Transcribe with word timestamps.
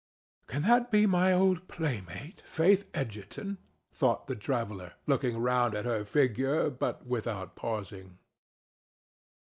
"Can 0.47 0.63
that 0.63 0.89
be 0.89 1.05
my 1.05 1.31
old 1.31 1.67
playmate 1.67 2.41
Faith 2.47 2.87
Egerton?" 2.91 3.59
thought 3.93 4.25
the 4.25 4.35
traveller, 4.35 4.93
looking 5.05 5.37
round 5.37 5.75
at 5.75 5.85
her 5.85 6.03
figure, 6.03 6.71
but 6.71 7.05
without 7.05 7.55
pausing. 7.55 8.17